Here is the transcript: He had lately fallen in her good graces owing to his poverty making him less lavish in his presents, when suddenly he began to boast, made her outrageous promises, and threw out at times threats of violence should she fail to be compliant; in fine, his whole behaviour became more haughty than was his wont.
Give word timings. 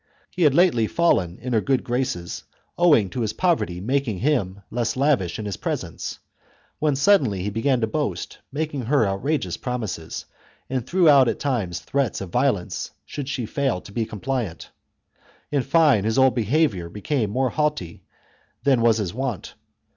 He 0.31 0.41
had 0.41 0.55
lately 0.55 0.87
fallen 0.87 1.37
in 1.37 1.53
her 1.53 1.61
good 1.61 1.83
graces 1.83 2.43
owing 2.75 3.07
to 3.11 3.21
his 3.21 3.33
poverty 3.33 3.79
making 3.79 4.17
him 4.17 4.63
less 4.71 4.97
lavish 4.97 5.37
in 5.37 5.45
his 5.45 5.57
presents, 5.57 6.17
when 6.79 6.95
suddenly 6.95 7.43
he 7.43 7.51
began 7.51 7.81
to 7.81 7.85
boast, 7.85 8.39
made 8.51 8.73
her 8.73 9.07
outrageous 9.07 9.57
promises, 9.57 10.25
and 10.71 10.87
threw 10.87 11.07
out 11.07 11.27
at 11.27 11.37
times 11.39 11.81
threats 11.81 12.19
of 12.19 12.29
violence 12.31 12.89
should 13.05 13.29
she 13.29 13.45
fail 13.45 13.79
to 13.79 13.91
be 13.91 14.03
compliant; 14.03 14.71
in 15.51 15.61
fine, 15.61 16.03
his 16.03 16.17
whole 16.17 16.31
behaviour 16.31 16.89
became 16.89 17.29
more 17.29 17.51
haughty 17.51 18.03
than 18.63 18.81
was 18.81 18.97
his 18.97 19.13
wont. 19.13 19.53